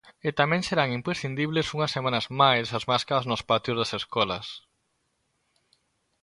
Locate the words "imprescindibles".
0.99-1.67